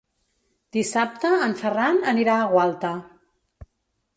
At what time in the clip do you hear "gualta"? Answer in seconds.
2.55-2.95